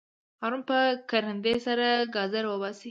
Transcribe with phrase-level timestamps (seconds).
[0.41, 0.77] هارون په
[1.09, 2.79] کرندي سره ګازر وباسي.